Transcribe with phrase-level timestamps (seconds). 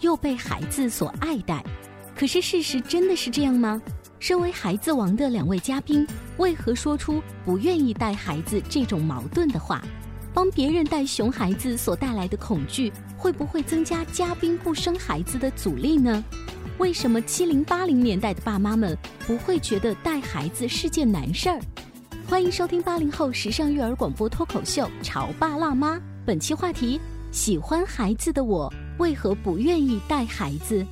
[0.00, 1.64] 又被孩子所爱戴，
[2.14, 3.80] 可是事实真的是这样吗？
[4.18, 6.06] 身为孩子王的两位嘉宾，
[6.38, 9.82] 为何说出不愿意带孩子这种矛盾的话？
[10.32, 16.22] 帮别人带熊孩子所带来的恐惧，会不会增加嘉宾不生孩子的阻力呢？
[16.78, 21.58] 为什么七零八零年代的爸妈们不会觉得带孩子是件难事儿？
[22.28, 27.00] 欢迎收听八零后时尚育儿广播脱口秀《潮爸辣妈》，本期话题：
[27.30, 28.70] 喜欢孩子的我。
[28.98, 30.84] 为何不愿意带孩子？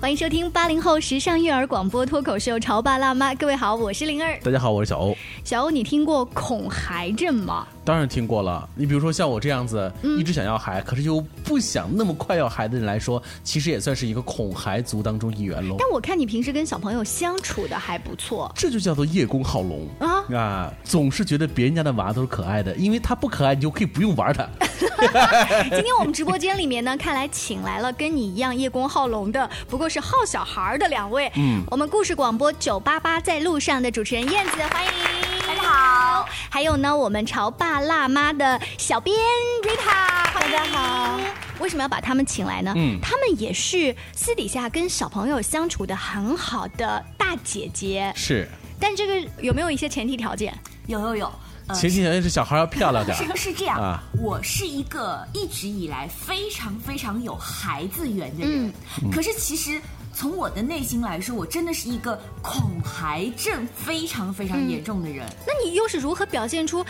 [0.00, 4.38] 欢迎收听八零后时尚育儿广播脱口秀《潮爸辣妈》，各位好，我是灵儿。
[4.40, 5.16] 大家好，我是小欧。
[5.44, 7.66] 小欧，你听过恐孩症吗？
[7.88, 8.68] 当然听过了。
[8.74, 15.76] 你比如说像我这样子，一直想要孩，可是又不想那么快要孩的人来说，其实也算是一个恐孩族当中一员喽。
[15.78, 20.74] 但我看你平时跟小朋友相处的还不错，这就叫做叶公好龙啊啊！
[20.84, 24.46] 总是觉得别人家的娃都是可爱的，因为他不可爱，你就可以不用玩他。
[25.70, 31.32] 今天我们直播间里面呢，看来请来了跟你一样叶公好龙的，不过是好小孩的两位。
[31.36, 36.28] 嗯，我们故事广播九八八在路上的主持人燕子，欢迎好。
[36.50, 37.78] 还有呢，我们潮爸。
[37.78, 39.16] 辣妈的小编
[39.62, 41.18] Rita，大家好。
[41.60, 42.72] 为什么要把他们请来呢？
[42.76, 48.12] 嗯，他们也是私底下跟小朋友相处的很好的大姐姐。
[48.16, 48.48] 是，
[48.80, 50.52] 但这个有没有一些前提条件？
[50.86, 51.32] 有有有。
[51.72, 53.16] 前提条件是小孩要漂亮点。
[53.16, 58.72] 是是这样啊，我是一个一直以来非常非常有孩子缘的人，
[59.12, 59.80] 可是其实。
[60.18, 65.24] 从我的内心来说，我真的是一个恐孩症非常非常严重的人。
[65.46, 66.84] 那你又是如何表现出，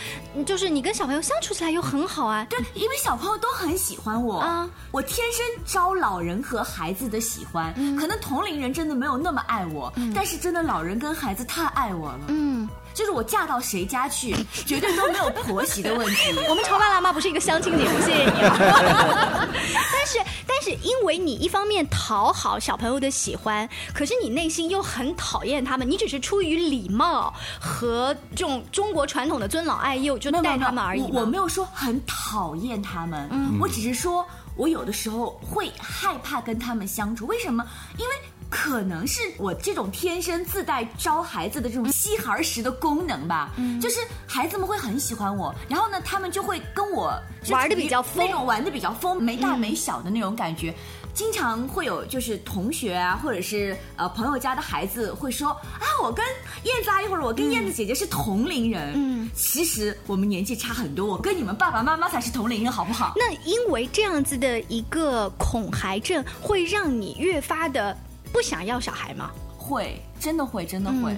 [0.47, 2.47] 就是你跟小朋友相处起来又很好啊？
[2.49, 7.75] 对，因为小朋友都很喜欢我啊，我天生招老人和孩子的喜欢。
[7.99, 12.21] 可能同龄人真的没有那么爱我，但是真的老人跟孩子太爱我了。
[12.29, 12.67] 嗯。
[12.95, 14.35] 就是我嫁到谁家去，
[14.67, 16.35] 绝对都没有婆媳的问题。
[16.49, 18.31] 我们潮爸辣妈不是一个相亲节目，谢谢你。
[19.99, 31.03] 但是，但是，因为你一方面讨好小朋友的喜欢，可是你内心又很讨厌他们，你只是出于礼貌和这种中国传统的尊老爱幼，就带他们而已。
[31.13, 37.27] 我没有说很讨厌他们，我只是说我有的时候会害怕跟他们相处。
[37.27, 37.67] 为什么？
[37.99, 38.15] 因为。
[38.51, 47.13] 可能是我这种天生自带招孩子的这种吸孩石的功能吧，就是孩子们会很喜欢我，然后呢，他们就会跟我
[47.51, 50.75] 玩的比较疯，那种玩的比较疯，没大没小的那种感觉。
[51.15, 56.25] 经常会有就是同学啊，或者是呃朋友家的孩子会说啊，我跟
[56.63, 58.93] 燕子阿姨或者我跟燕子姐姐是同龄人。
[58.95, 63.15] 嗯，其实我们年纪差很多，我跟你们爸爸妈妈才是同龄人，好不好？
[63.17, 67.97] 那因为这样子的一个恐孩症，会让你越发的。
[68.33, 69.31] 不想要小孩吗？
[69.57, 71.17] 会，真的会，真的会，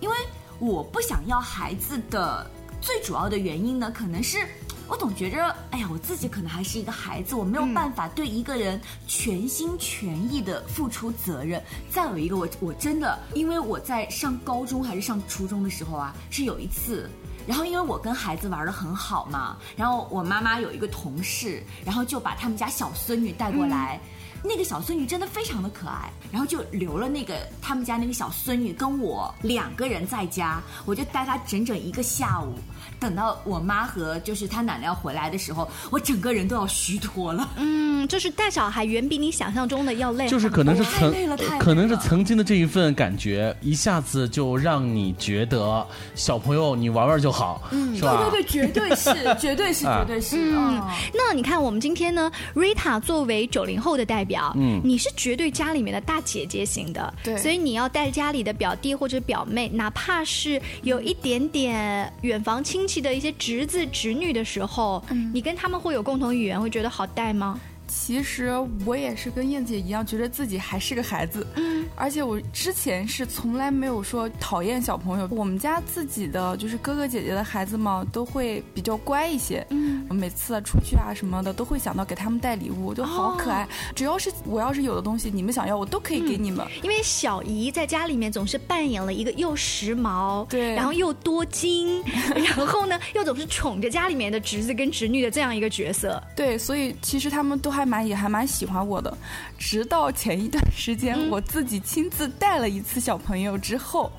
[0.00, 0.16] 因为
[0.58, 2.48] 我不想要孩子的
[2.80, 4.46] 最主要的原因呢，可能是
[4.86, 11.62] 我总觉着，哎呀，我自己可能还是一个孩子，我没有办法对一个人全心全意的付出责任。
[11.90, 17.10] 再有一个，我我真的，因为我在上高中还是上初中的时候啊，是有一次，
[17.46, 24.00] 然后因为我跟孩子玩的很好嘛，然后我妈妈有一个同事，然后就把他们家小孙女带过来。
[24.42, 32.54] 那个小孙女真的非常的可爱，然后就留了那个他们家那个小孙女跟我两个人在家，我就带她整整一个下午。
[33.00, 37.48] 等到我妈和就是他奶奶要回来的时候，我整个人都要虚脱了。
[37.56, 40.28] 嗯，就是带小孩远比你想象中的要累。
[40.28, 45.84] 就是可能是曾累了，可能是曾经的这一份感觉，一下子就让你觉得
[46.14, 48.28] 小朋友你玩玩就好，嗯，是吧？
[48.30, 50.36] 对对对， 绝对是，绝对是，绝对是。
[50.36, 50.80] 嗯，
[51.12, 54.28] 那你看我们今天呢，Rita 作为九零后的代表。
[54.28, 65.04] 表，嗯，你是绝对家里面的大姐姐型的，对所以你要带家里的表弟或者表妹，哪怕是有一点点远房亲戚的一些侄子侄女的时候，
[65.34, 67.60] 你跟他们会有共同语言，会觉得好带吗？
[67.88, 68.52] 其实
[68.84, 71.46] 我也是跟燕姐一样，觉得自己还是个孩子。
[71.56, 75.26] 嗯，而且我之前是从来没有说讨厌小朋友。
[75.30, 79.66] 我们家自己的就是哥哥姐姐的孩子嘛，都会比较乖一些。
[79.70, 83.66] 嗯，每次出去啊什么的，都会想到给他们带礼物，就好可爱。
[83.94, 86.66] 只要是我要是有的东西，你们想要，我都可以给你们。
[86.82, 92.02] 因为小姨在家里面总是扮演了一个又时髦，对然后又多金，
[92.36, 96.22] 然后呢又总是宠着家里面的侄子跟侄女的这样一个角色。
[96.36, 99.16] 对，所以其实他们都还蛮也还蛮喜欢我的。
[99.58, 104.10] 直到前一段时间，嗯我自己亲自带了一次小朋友之后，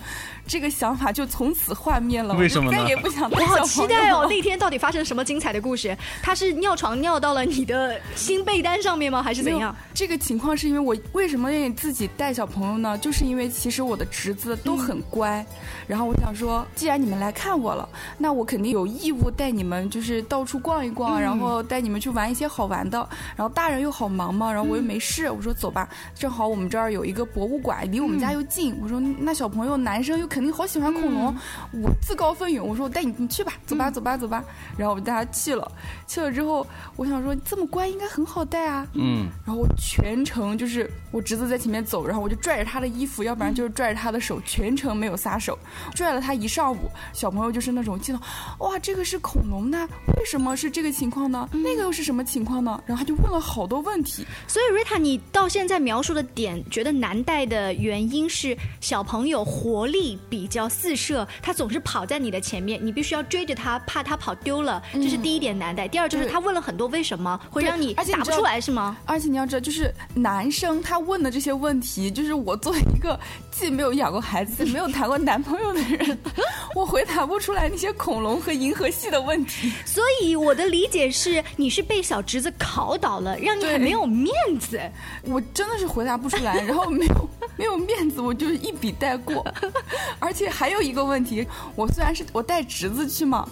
[0.50, 2.34] 这个想法就从此幻灭了。
[2.34, 4.26] 为什么呢我就再也不想我好小朋友期待哦！
[4.28, 5.96] 那天到底发生什么精彩的故事？
[6.24, 9.22] 他是尿床尿到了你的新被单上面吗？
[9.22, 9.76] 还是怎样？
[9.94, 12.98] 这个情况是因为我为什么愿意自己带小朋友呢？
[12.98, 15.46] 就是因为其实我的侄子都很乖，
[15.86, 17.88] 然后我想说，既然你们来看我了，
[18.18, 23.08] 那我肯定有义务带你们就是到处逛一逛，然后带你们去玩一些好玩的。
[23.36, 28.76] 然后大人又好忙嘛，然后我又没事，我说走吧，正好我们这儿有一个博物馆，离我们家又近。
[28.82, 31.36] 我说那小朋友男生又肯定好喜欢恐龙，
[31.72, 34.44] 我自告奋勇，我说我带你你去吧，走吧走吧走吧。
[34.78, 35.72] 然后我就带他去了，
[36.08, 36.66] 去了之后，
[36.96, 38.88] 我想说这么乖应该很好带啊。
[38.94, 45.58] 嗯，然后我全程就是我侄子在前面走，然后我就拽着他的衣服，要不然就是拽着他的手，全程没有撒手，
[45.94, 46.90] 拽了他一上午。
[47.14, 48.22] 小朋友就是那种见到，
[48.60, 49.88] 哇，这个是恐龙呢，
[50.18, 51.48] 为什么是这个情况呢？
[51.52, 52.82] 那个又是什么情况呢？
[52.86, 54.26] 然后他就问了好多问题。
[54.48, 65.88] 所以瑞塔，你到现在描述的点，觉得难带的原因是小朋友活力比较四射，他总是跑在你的前面，你必须要追着他，怕他跑丢了，这是第一点难带。
[65.88, 68.98] 第二就是他问了很多为什么，会让你而且不出来，是吗？
[69.06, 73.20] 而且你要知道，就是男生他问的这些问题，就是我作为一个
[73.52, 76.18] 既没有养过孩子、没有谈过男朋友的人，
[76.76, 79.72] 我回答不出来那些恐龙和银河系的问题。
[79.86, 84.80] 所以我的理解是，你是被小侄子考倒了，让你很没有面子。
[85.24, 87.30] 我真的是回答不出来，然后没有
[87.60, 89.46] 没有面子，我就一笔带过。
[90.18, 91.46] 而且还有一个问题，
[91.76, 93.46] 我虽然是我带侄子去嘛，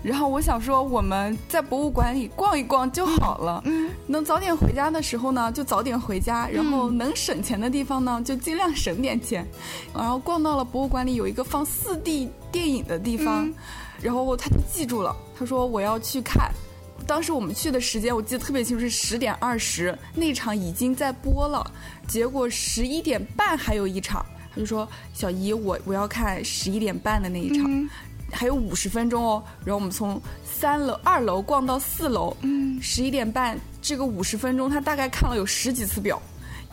[0.00, 9.44] 然后我想说我们在博物馆里逛一逛就好了，嗯，能早点回家的时候呢就早点回家，然后能省钱的地方呢就尽量省点钱。
[9.92, 13.52] 然后逛到了博物馆里有一个放四 D 电影的地方，
[14.00, 16.48] 然后他就记住了，他说我要去看。
[17.08, 21.68] 当时我们去的时间我记得特别清楚，是十点二十，那场已经在播了，
[22.06, 24.24] 结果十一点半还有一场，
[24.54, 27.88] 他就说小姨我我要看十一点半的那一场。
[28.30, 36.20] 还有五十分钟哦，然后我们从三楼、二楼逛到四楼，嗯，十一点半，这个五十分钟，他大概看了有十几次表，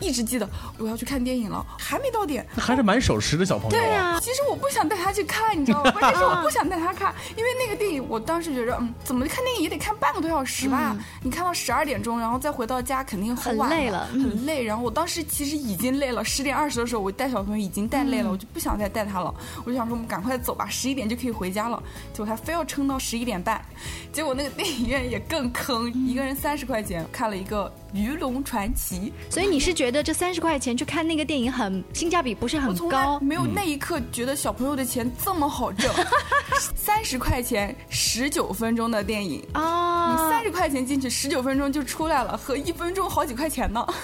[0.00, 0.48] 一直记得
[0.78, 3.70] 我要去看电影了，还没到点，还是蛮守时的小朋友。
[3.70, 5.90] 对呀、其实我不想带他去看，你知道吗？
[5.92, 10.96] 关键是我不想带他看， 因为那个电影我当时觉得，嗯，怎么看电影也得看半个多小时吧？
[11.22, 14.62] 你看到十二点钟，然后再回到家，肯定很晚很累了嗯很累。
[14.62, 19.34] 然后我当时其实已经累了，十点二十的时候我带小朋友已经带累了，我就不想再带他了。
[19.64, 21.82] 我就想说我们赶快走吧，十一点就可以回家了。
[22.12, 23.64] 结果他非要撑到十一点半，
[24.12, 29.12] 结果那个电影院也更坑，一个人三十块钱看了一个《鱼龙传奇》。
[29.32, 33.18] 所以你是觉得这三十块钱去看那个电影很性价比不是很高？
[33.20, 35.90] 没有那一刻觉得小朋友的钱这么好挣，
[36.74, 40.06] 三十块钱十九分钟的电影啊。
[40.06, 43.84] 你啊，三十块钱进去，十九分钟就出来了，和一分钟好几块钱呢。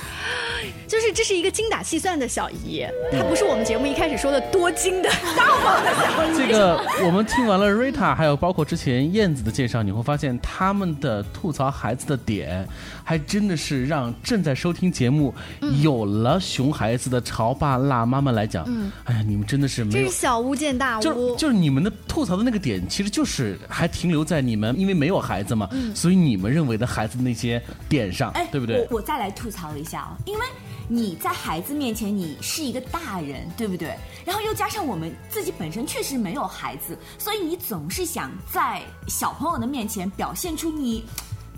[0.87, 6.37] 就是这是一个精打细算的小姨，她不是我们节目一开始说的多金的大方的小姨。
[6.37, 12.67] 这个我们听完了 Rita，还有包括之前燕子的介绍，你会发现他们的吐槽孩子的点，
[13.03, 15.35] 还真的是让正在收听节目、
[15.83, 20.17] 有了熊孩子的潮爸辣妈们来讲，嗯哎呀，你们真的是没有这是。
[20.17, 28.87] 小巫见大就巫，就是你们的吐槽的那个点，其实就是还停留在你们因为没有孩子嘛，嗯所以你们认为的孩子的那些点上，哎对不对？
[28.91, 30.45] 我我再来吐槽一下哦，因为
[30.89, 33.97] 你在孩子面前你是一个大人，对不对？
[34.25, 41.05] 然后又加上我们自己本身确实没有孩子，所以你总是想在小朋友的面前表现出你。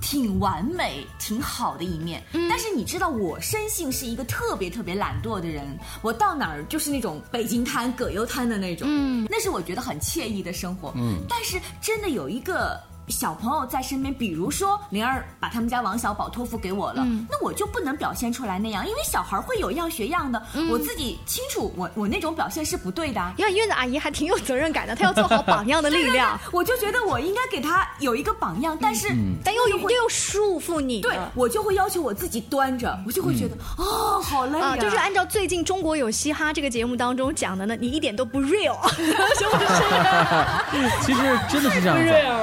[0.04, 5.66] 挺完美、挺好的一面，但是你知道，我生性是一个特别特别懒惰的人，
[6.02, 23.20] 我到哪儿就是那种北京摊、葛优瘫的那种，嗯，那是我觉得很惬意的生活，嗯，但是真的有一个小朋友在身边，比如说灵儿把他们家王小宝托付给我了，那我就不能表现出来那样，因为小孩会有样学样的，我自己清楚，我我那种表现是不对的。
[23.20, 26.38] 呀，院子阿姨还挺有责任感的，她要做好榜样的力量。
[26.50, 29.08] 我就觉得我应该给她有一个榜样，但是
[29.44, 34.76] 但又又又束缚你，对我就会要求我自己端着，我就会觉得哦，好累啊。
[34.76, 41.04] 就是按照最近《中国有嘻哈》这个节目当中讲的呢，你一点都不 real，是不是？
[41.04, 41.96] 其实真的是这样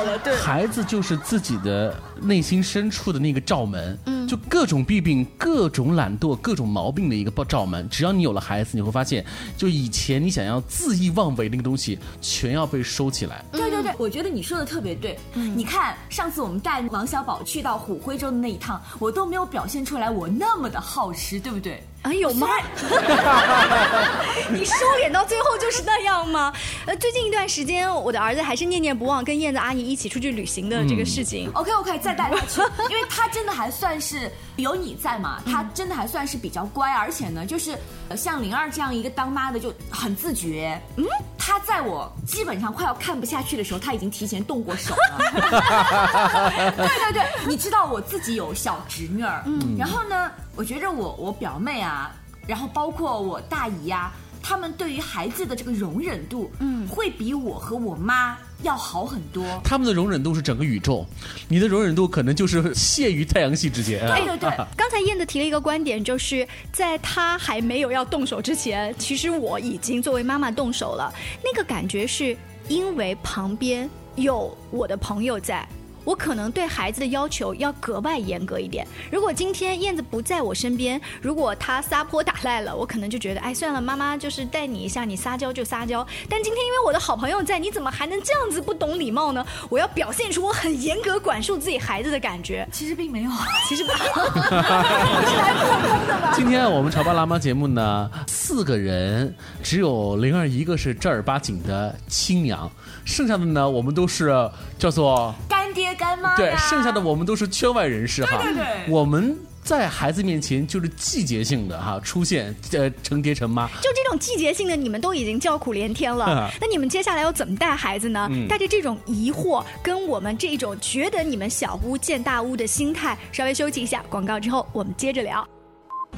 [0.05, 0.19] 子。
[0.23, 0.50] 对。
[0.51, 7.87] 孩子就是自己的内心深处的那个罩门，嗯，就各种弊病、各种懒惰、各种毛病的一个罩门。
[7.89, 13.45] 只要你有了孩子，你会发现，就以前你想要恣意妄为那个东西，全要被收起来。
[13.53, 15.17] 对对对，我觉得你说的特别对。
[15.35, 21.81] 嗯，你看上次我们带王小宝去到虎徽州的那一趟，我都没有表现出来我那么的好吃，对不对？
[22.03, 22.47] 哎有吗？
[24.49, 26.51] 你收敛到最后就是那样吗？
[26.85, 31.49] 呃，最近一段时间，我的儿子还是念念不忘跟燕子阿姨一起出去旅行的这个事情。
[31.53, 34.31] OK OK，再带他去，因为他真的还算是
[34.61, 37.77] 有你在嘛，他真的还算是比较乖，而且呢，就是
[38.15, 40.81] 像灵儿这样一个当妈的就很自觉。
[40.95, 41.05] 嗯，
[41.37, 46.71] 他在我基本上快要看不下去的时候，他已经提前动过手了。
[46.77, 50.31] 对对对，你知道我自己有小侄女儿，嗯，然后呢？
[50.55, 52.11] 我觉着我我表妹啊，
[52.45, 54.11] 然后包括我大姨呀，
[54.41, 59.43] 他们对于孩子的这个容忍度，嗯，会比我和我妈要好很多。
[59.63, 61.05] 他们的容忍度是整个宇宙，
[61.47, 63.99] 你的容忍度可能就是限于太阳系之间。
[64.07, 71.13] 对对对，刚才燕子提了一个观点，就是在他还没有要动手之前，其实我已经作为妈妈动手了。
[71.43, 72.35] 那个感觉是
[72.67, 75.67] 因为旁边有我的朋友在。
[76.03, 78.85] 我可能对孩子的要求要格外严格一点。
[79.11, 86.05] 如果今天燕子不在我身边，如果他撒泼打赖了，我可能就觉得，哎，算了，妈妈就是带你一下，你撒娇就撒娇。
[86.29, 89.45] 但今天因为我的好朋友在，你怎么还能这样子不懂礼貌呢？
[89.69, 92.67] 我要表现出我很严格管束自己孩子的感觉。
[92.71, 93.31] 其实并没有，
[93.67, 96.33] 其实不是来破功的吗？
[96.33, 102.69] 今天我们潮爸辣妈节目呢，四个人只有灵儿一个是正儿八经的亲娘，
[103.05, 105.91] 剩下的呢，我们都是叫做干爹。
[105.95, 108.41] 干妈对，剩下的我们都是圈外人士哈。
[108.41, 113.67] 对对对，我们在孩子面前就是季节性的哈出现，呃，成爹成妈。
[113.81, 116.51] 就这种季节性的，你们都已经叫苦连天了。
[116.59, 118.29] 那你们接下来要怎么带孩子呢？
[118.47, 125.45] 带着这种疑惑，跟我们这种觉得你们小巫见大巫的心态，稍微休息一下广告之后，我们接着聊。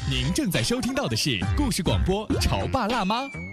[0.10, 3.24] 您正在收听到的是故事广播《潮爸辣妈》。《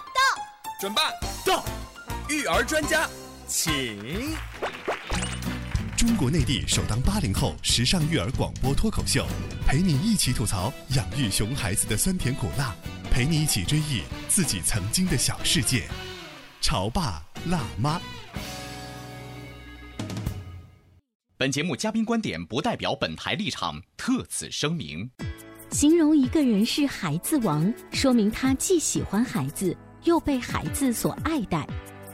[0.81, 0.99] 准备
[1.45, 1.63] 到，
[2.27, 3.07] 育儿专家，
[3.47, 4.35] 请。
[5.95, 9.23] 中国内地首档八零后时尚育儿广播脱口秀，
[9.67, 12.75] 陪你一起吐槽养育熊孩子的酸甜苦辣，
[13.11, 15.87] 陪你一起追忆自己曾经的小世界。
[16.61, 18.01] 潮爸辣妈。
[21.37, 25.07] 本节目嘉宾观点不代表本台立场，特此声明。
[25.69, 29.77] 形容一个人是孩子王，说明他既喜欢孩子。
[30.03, 31.67] 又被孩子所爱戴，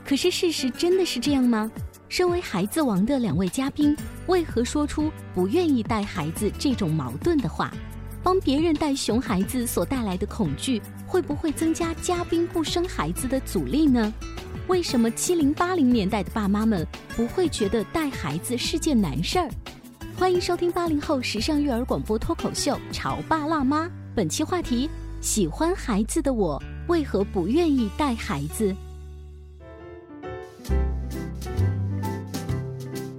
[0.05, 1.71] 可是事实真的是这样吗？
[2.09, 3.95] 身为孩子王的两位嘉宾，
[4.27, 7.71] 为何说出不愿意带孩子这种矛盾的话？
[8.23, 14.13] 帮别人带熊孩子所带来的恐惧，会不会增加嘉宾不生孩子的阻力呢？
[14.67, 19.49] 为什么七零八零年代的爸妈们不会觉得带孩子是件难事儿？
[20.17, 24.89] 欢迎收听八零后时尚育儿广播脱口秀《潮爸辣妈》，本期话题：
[25.21, 26.61] 喜欢孩子的我。
[26.87, 28.75] 为何不愿意带孩子？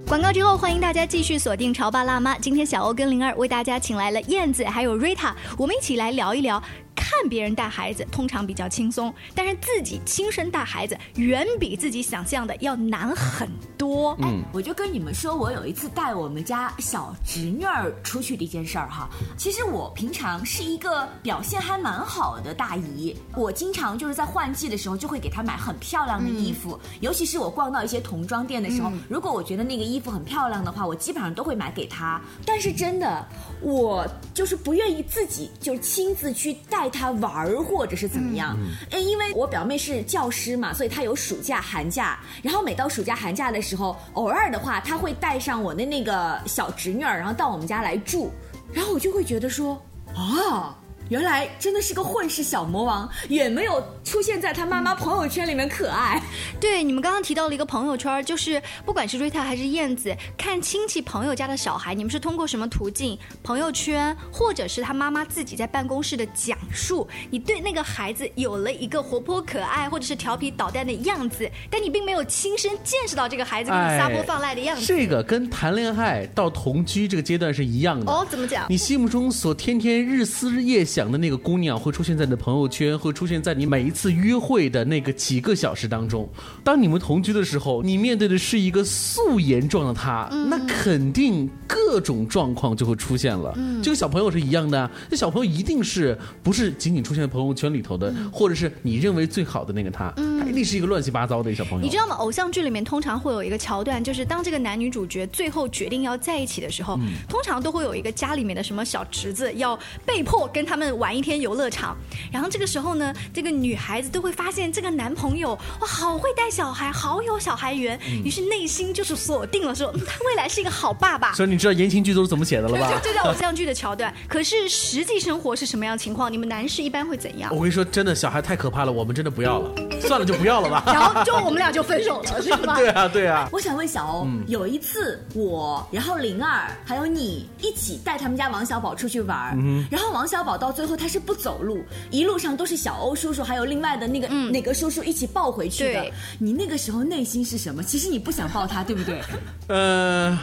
[0.06, 2.34] 广告之后，欢迎大家继续锁定《潮爸辣妈》。
[2.40, 6.62] 今天小欧跟灵儿为大家请来了燕子，还有瑞塔，我们一起来聊一聊。
[6.98, 14.16] 看别人带孩子通常比较轻松，但是自己亲身带孩子远比自己想象的要难很多。
[14.20, 19.08] 嗯，我就跟你们说，我有一次带我们家小侄女儿出去的一件事儿哈。
[19.36, 32.20] 其实我平常是一个表现还蛮好的大姨，我经常就是在换季的时候就会给她买很漂亮的衣服，尤其是我逛到一些童装店的时候，如果我觉得那个衣服很漂亮的话，我基本上都会买给她。
[32.44, 33.26] 但是真的，
[33.62, 36.98] 我就是不愿意自己就亲自去带她。
[36.98, 38.58] 他玩儿，或者是怎么样。
[38.90, 42.18] 哎，因为我表妹是教师嘛，所以她有暑假、寒假。
[42.42, 48.32] 然后每到暑假、寒假的时候，偶尔的话，她会带上我的那个小侄女儿，然后到我们家来住。
[48.72, 49.80] 然后我就会觉得说，
[50.12, 50.76] 啊。
[51.08, 56.22] 原来真的是个混世小魔王，也没有出现在他妈妈朋友圈里面可爱。
[56.60, 63.18] 对，你们刚刚提到了一个朋友圈，就是不管是瑞塔还是燕子，看亲戚朋友家的小孩，你们是通过什么途径？
[63.42, 74.84] 朋友圈，或者是他妈妈自己在办公室的讲述，你对那个孩子有了一个活泼可爱，或者是调皮捣蛋的样子，但你并没有亲身见识到这个孩子跟你撒泼放赖的样子。
[74.84, 78.12] 这个跟谈恋爱到同居这个阶段是一样的。
[78.12, 78.66] 哦，怎么讲？
[78.68, 80.97] 你心目中所天天日思夜想。
[80.98, 86.28] 想的那个姑娘会出现在你的朋友圈，会出现在你每一次约会的那个几个小时当中。
[86.64, 93.56] 当你们同居的时候，你面对的是一个素颜状的她，那肯定各种状况就会出现了。
[93.80, 101.84] 这个小朋友是一样的，这小朋友一定是不是仅仅出现在朋友圈里头的，或者是你认为最好的那个他，他一定是一个乱七八糟的小朋友。
[101.84, 102.16] 你知道吗？
[102.16, 110.87] 偶像剧里面通常会有一个桥段，就是当这个男女主角最后决定要在一起的时候，通常都会有一个家里面的什么小侄子要被迫跟他们。
[110.92, 111.96] 玩一天游乐场，
[112.32, 121.32] 然后这个时候呢，这个女孩子都会发现这个男朋友哇，好会带小孩，好有小孩缘，于是内心就是锁定了说他未来是一个好爸爸。
[121.34, 122.90] 所以你知道言情剧都是怎么写的了吧？
[122.90, 124.12] 就这叫偶像剧的桥段。
[124.28, 126.32] 可是实际生活是什么样情况？
[126.32, 127.50] 你们男士一般会怎样？
[127.54, 130.82] 我跟你说，真的小孩太可怕了，我们真的不要了，算了就不要了吧。
[130.86, 132.76] 然后就我们俩就分手了，是吧？
[132.76, 133.48] 对啊，对啊。
[133.52, 139.56] 我想问小欧，有一次我，然后灵儿还有你一起带他们家王小宝出去玩，
[139.90, 141.58] 然后王小宝到最后他是不走。
[141.60, 146.06] 路一路上都是小欧叔叔，还有另外的那个哪个叔叔一起抱回去的。
[146.38, 147.82] 你那个时候内心是什么？
[147.82, 149.20] 其实你不想抱他，对不对？
[149.66, 150.38] 呃，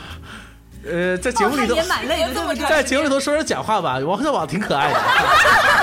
[0.85, 2.55] 呃，在节目里头也蛮累的？
[2.67, 4.99] 在节目里头说点假话吧，王小宝挺可爱的。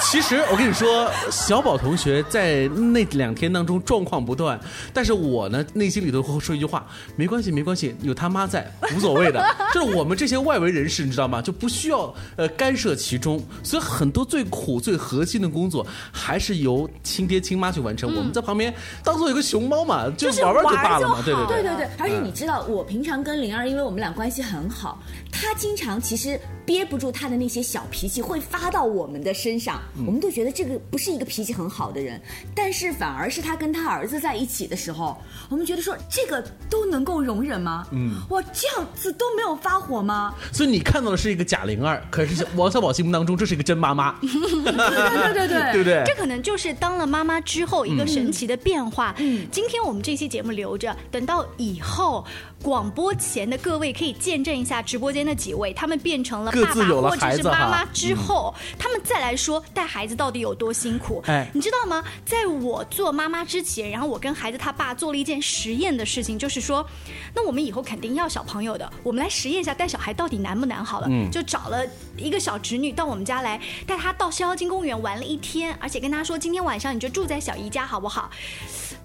[0.00, 4.58] 其实我跟你说，小宝同学在那两天当中状况不断，
[4.92, 6.86] 但是我呢内心里头会说一句话：
[7.16, 9.44] 没关系，没关系，有他妈在，无所谓的。
[9.74, 11.42] 就是我们这些外围人士，你知道吗？
[11.42, 13.42] 就不需要呃干涉其中。
[13.62, 18.08] 所以很多最苦、最核心的工作，还是由亲爹亲妈去完成。
[18.14, 18.72] 我们在旁边
[19.04, 21.20] 当做一个熊猫嘛，就玩玩就罢了嘛。
[21.24, 21.88] 对对对对对。
[21.98, 29.80] 而且你知道，我平常跟灵儿，因为我们俩关系很好，她经常其实憋不住她的那些小脾气，会发到我们的身上。
[30.06, 32.20] 我们都觉得这个不是一个脾气很好的人，
[32.54, 35.16] 但是反而是他跟他儿子在一起的时候，
[35.48, 37.86] 我们觉得说这个都能够容忍吗？
[37.90, 40.34] 嗯，哇，这样子都没有发火吗？
[40.52, 44.14] 所以你看到的是一个贾玲儿，可是王小宝心目当中这是一个真妈妈。
[44.22, 46.02] 对对对对， 对不对？
[46.06, 49.14] 这可能就是当了妈妈之后一个神奇的变化。
[49.18, 52.24] 嗯，今天我们这期节目留着，等到以后
[52.62, 59.62] 广播前的各位可以见证一下直播间的几位，他们变成了爸爸或者是妈妈之后，他们再来说。
[59.78, 61.22] 带孩子到底有多辛苦？
[61.28, 62.02] 哎，你知道吗？
[62.26, 66.84] 在我做妈妈之前，然后我跟孩子他爸做了一件实验的事情，就是说，
[67.32, 70.84] 那我们以后肯定要小朋友的，我们来实验一下带小孩到底难不难？
[70.84, 71.86] 好了，嗯，就找了
[72.16, 78.28] 一个小侄女到我们家来，带她到逍遥津公园玩了一天，而且跟她说，今天晚上你就住在小姨家好不好？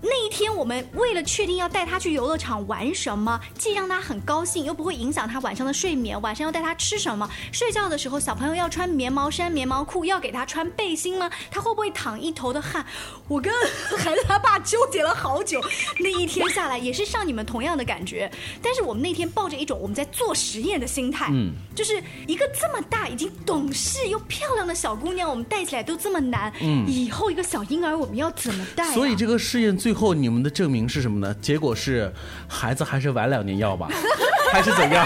[0.01, 6.19] 那一天，我们为了确定要带她去游乐场玩什么，既让她很高兴，又不会影响她晚上的睡眠。
[6.19, 7.29] 晚上要带她吃什么？
[7.51, 11.32] 睡觉的时候，小朋友要穿棉毛衫、棉毛裤，要给她穿背心吗？
[11.49, 12.86] 他会不会淌一头的汗？
[13.30, 13.54] 我跟
[13.97, 15.63] 孩子他爸纠结了好久。
[15.99, 18.30] 那一天下来，也是像你们同样的感觉。
[18.62, 28.91] 但是我们那天抱着一种我们在做实验的心态，嗯，就是一个这么大、已经懂事又漂亮的小姑娘，我们带起来都这么难，嗯，以后一个小婴儿我们要怎么带？
[28.93, 29.93] 所以这个试验最。
[29.93, 31.36] 最后你们的证明是什么呢？
[31.39, 32.12] 结果是，
[32.47, 33.88] 孩子还是晚两年要吧，
[34.52, 35.06] 还是怎样？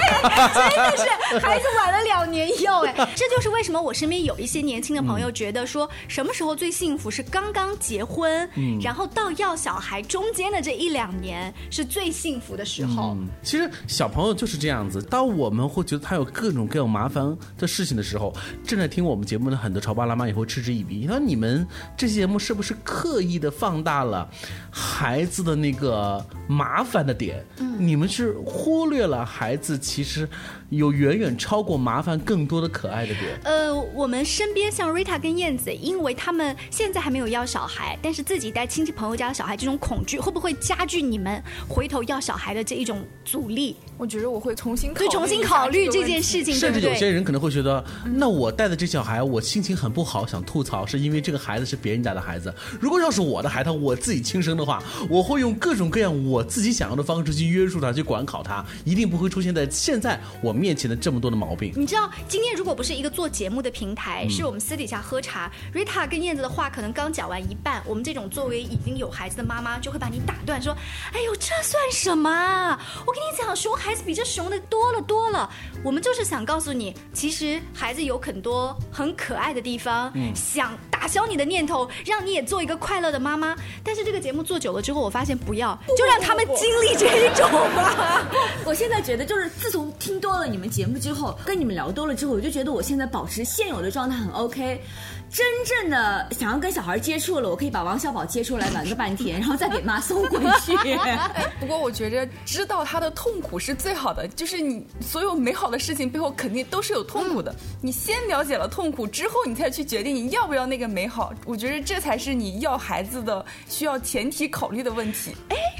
[0.95, 8.49] 真的是孩子晚了两年要哎，这就是为什么我身边有一些年轻的朋友觉得说，什么时候最幸福是刚刚结婚，
[8.81, 13.15] 然后到要小孩中间的这一两年是最幸福的时候。
[13.41, 18.33] 其实小朋友就是这样子，当我们会觉得他有各种各样麻烦的事情的时候，
[18.65, 20.97] 正在听我们节目的很多潮爸辣妈也会嗤之以鼻。
[20.97, 24.29] 你说你们这期节目是不是刻意的放大了？
[24.71, 30.27] 孩子的那个麻烦的点，嗯你们是忽略了孩子其实
[30.69, 33.39] 有远远超过麻烦更多的可爱的点。
[33.43, 43.75] 呃，我们身边像瑞塔跟燕子，因为他们现在还没有要小孩，但是自己带亲戚朋友家的小孩，这种恐惧会不会加剧你们回头要小孩的这一种阻力？
[43.97, 46.81] 我觉得我会重新考虑会重新考虑这件事情，甚至？
[46.81, 52.53] 有些人可能会觉得，那我带的这小孩，我心情很不好，想吐槽，是因为这个孩子是别人家的孩子。
[52.79, 61.73] 如果要是我的孩子，我自己亲生的话，我会用各种各样我自己想要的方式去约束他，去管考他，一定不会出现在现在我面前的这么多的毛病。
[61.75, 65.26] 你知道，今天如果不是一个做节目的平台，嗯是我们私底下喝茶
[65.73, 70.75] ，Rita 跟燕子的话可能刚讲完一半，我们这种作为已经有孩子的妈妈就会把你打断，说
[71.13, 72.79] ：“哎呦，这算什么啊？
[73.05, 75.49] 我跟你讲，熊孩子比这熊的多了多了。”
[75.83, 83.55] 我们就是想告诉你，其实孩子有很多很可爱的地方，嗯想打消你的念头，让你也做一个快乐的妈妈。
[83.83, 88.27] 但是这个节目做久了之后，我发现不要，就让他们经历这一种吧。
[88.65, 94.81] 我现在觉得，就是自从听多了你们节目之后，跟你们聊多了之后，我就觉得我现在保持现有的状态很 OK。
[95.29, 100.75] 真正的想要跟小孩接触了，我可以把王小宝接出来玩个半天，然后再给妈送回去。
[101.59, 107.53] 不过我觉着知道他的痛苦是最好的，就是你所有美好的事情背后肯定都是有痛苦的。
[107.81, 111.33] 你先了解了痛苦之后，你再去决定你要不要那个美好。
[111.45, 115.35] 我觉得这才是你要孩子的需要前提考虑的问题。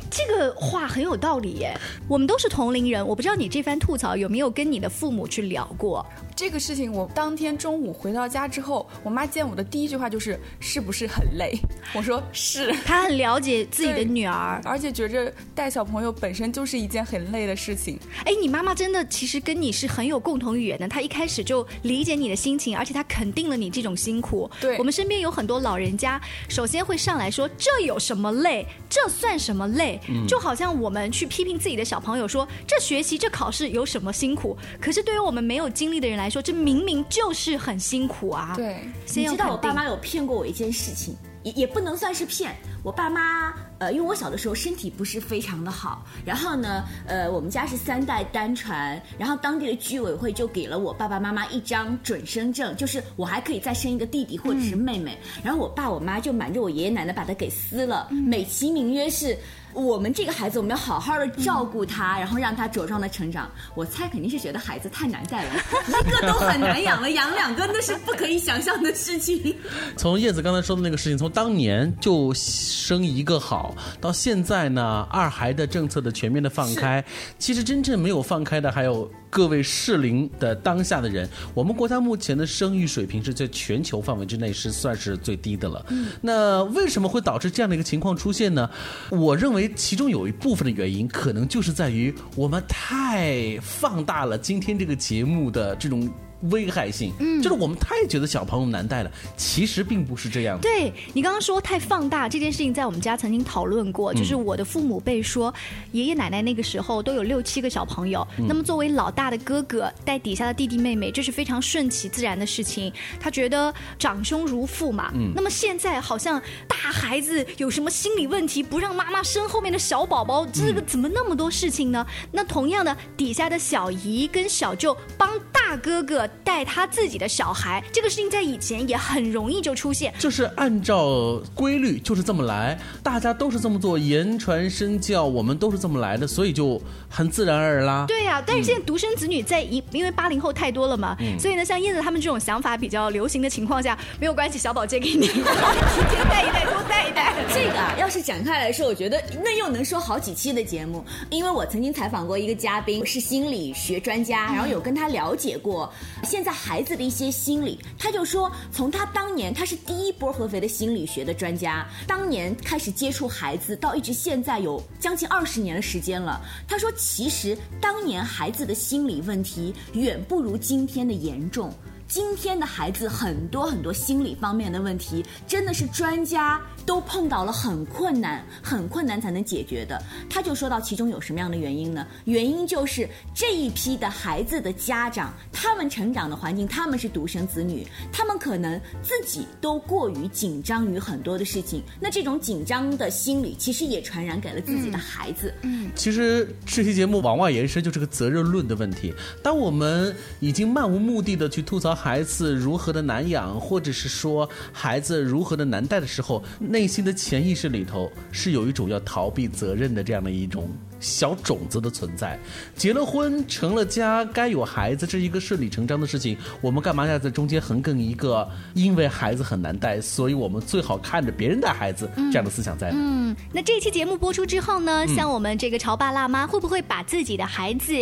[0.10, 1.78] 这个话很有道理耶。
[2.08, 6.06] 我们都是同龄人，我不知道你这番吐槽有没有跟你的父母去聊过？
[6.36, 11.58] 这个事情，我当天中午回到家之后，我妈见我的第一句话就是：“是不是很累？”
[11.96, 12.72] 我说：“是。
[12.86, 18.00] ”她很了解自己的女儿，而且觉着带小朋友本身就是一件很累的事情。
[18.24, 24.50] 哎，你妈妈真的其实跟你是很有共同语言的，她一开始就理解你的心情，而且她肯定了你这种辛苦。
[24.62, 29.97] 对我们身边有很多老人家，首先会上来说这有什么累，这算什么累？
[30.28, 42.56] 就好像我们去批评自己的小朋友说这学习这考试有什么辛苦，可是对于我们没有经历的人来说，这明明就是很辛苦啊。，对，先要你知道我爸妈有骗过我一件事情，也也不能算是骗。
[42.84, 55.18] 我爸妈，呃，因为我小的时候身体不是非常的好，然后呢，呃，我们家是三代单传，然后当地的居委会就给了我爸爸妈妈一张准生证，就是我还可以再生一个弟弟或者是妹妹。
[55.44, 59.38] 然后我爸我妈就瞒着我爷爷奶奶把它给撕了，美其名曰是。
[59.74, 63.52] 我们这个孩子，我们要好好的照顾他，然后让他茁壮的成长。
[63.76, 65.54] 我猜肯定是觉得孩子太难带了，
[66.04, 69.56] 一个都很难养了，养两个那是不可以想象的事情。
[69.96, 72.34] 从叶子刚才说的那个事情，从当年就
[72.68, 77.04] 生一个好，到现在呢，二孩的政策的全面的放开，
[77.40, 81.28] 其实真正没有放开的还有各位适龄的当下的人。
[81.54, 85.86] 我们国家目前的生育水平是在全球范围之内是算是最低的了。
[86.22, 88.70] 那为什么会导致这样的一个情况出现呢？
[89.10, 96.10] 我认为其中有一部分的原因，可能就是在于我们太放大了今天这个节目的这种。
[96.52, 100.62] 危害性，嗯，就是我们太觉得小朋友难带了，其实并不是这样的。
[100.62, 105.54] 对你刚刚说太放大这件事情，在我们家曾经讨论过，就是我的父母辈说，
[105.91, 112.91] 爷爷奶奶那个时候都有六七个小朋友，那么作为老大的哥哥带底下的弟弟妹妹，这是非常顺其自然的事情。
[113.19, 122.06] 他觉得长兄如父嘛，那么现在好像大孩子有什么心理问题，不让妈妈生后面的小宝宝，这个怎么那么多事情呢？
[122.32, 130.13] 那同样的，底下的小姨跟小舅帮大哥哥带他自己的小孩，这个事情在以前也很容易就出现。
[130.20, 138.06] 就是按照规律就是这么来，大家都是这么做，言传身教，我们都是这么来的，所以就很自然而然啦。
[138.08, 147.34] 对呀、但是现在独生子女在一，因为八零后太多了嘛，所以呢，像燕子他们这种想法比较流行的情况下，没有关系，小宝借给你， 提前带一带，多带一带。
[147.54, 151.04] 这个啊，要是展开来说，我觉得那又能说好几期的节目。
[151.30, 155.92] 因为我曾经采访过一个嘉宾，是心理学专家，然后有跟他了解过
[156.24, 157.80] 现在孩子的一些心理。
[157.98, 166.42] 他就说，从他当年他是第一波合肥的心理学的专家，当年开始接触孩子，到一直现在有将近二十年的时间了。
[166.68, 171.74] 他说，其实当年孩子的心理问题远不如今天的严重。
[172.08, 180.02] 今天的孩子很多很多心理方面的问题，真的是专家都碰到了很困难、很困难才能解决的。
[180.30, 182.08] 他就说到其中有什么样的原因呢？
[182.24, 195.54] 原因就是这一批的孩子的家长，他们成长的环境，他们是独生子女，他们可能自己都过于紧张于很多的事情，那这种紧张的心理其实也传染给了自己的孩子。
[195.63, 199.13] 嗯其实这期节目往外延伸就是个责任论的问题。
[199.43, 212.40] 当我们已经漫无目的的去吐槽孩子如何的难养，或者是说孩子如何的难带的时候，内心的潜意识里头是有一种要逃避责任的这样的一种小种子的存在。
[212.76, 216.38] 结了婚，成了家，该有孩子，这是一个顺理成章的事情。
[216.62, 218.48] 我们干嘛要在中间横亘一个？
[218.74, 222.92] 因为孩子很难带，所以我们最好看着别人带孩子这样的思想在。
[222.94, 227.94] 嗯，那这期节目播出之后呢，像我们这个潮爸辣妈，会不会把自己的孩子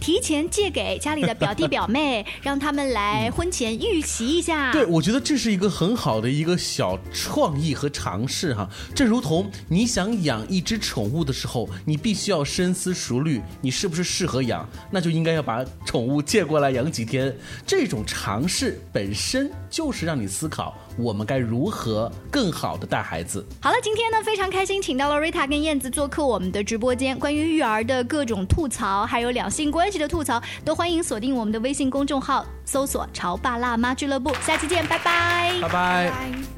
[0.00, 4.72] 提前借给家里的表弟表妹， 让他们来婚前预习一下？
[4.72, 8.68] 对，我觉得这是一个很好的一个小创意和尝试哈。
[8.94, 17.34] 这如同你想养一只宠物的时候，你必须要深思熟虑，你是不是适合养，那就应该要把宠物借过来养几天。
[17.66, 23.44] 这种尝试本身就是让你思考，我们该如何更好的带孩子。
[23.60, 34.34] 好了，今天呢非常开心，请到了瑞塔跟燕子做客我们的直播间，关于育儿的各种吐槽，还有两性关系的吐槽，都欢迎锁定我们的微信公众号，搜索“潮爸辣妈俱乐部”。
[34.44, 36.57] 下期见，拜拜，拜拜。